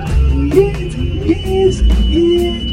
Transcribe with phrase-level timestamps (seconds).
[0.00, 2.69] Yes, yes.